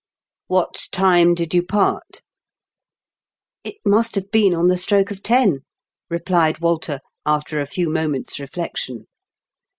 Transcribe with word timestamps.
"What 0.47 0.87
time 0.91 1.35
did 1.35 1.53
you 1.53 1.61
part 1.61 2.23
?""It 3.63 3.75
must 3.85 4.15
have 4.15 4.31
been 4.31 4.51
on 4.55 4.67
the 4.67 4.75
stroke 4.75 5.11
of 5.11 5.21
ten," 5.21 5.59
replied 6.09 6.57
Walter, 6.57 7.01
after 7.23 7.59
a 7.61 7.67
few 7.67 7.87
moments' 7.87 8.39
reflection. 8.39 9.05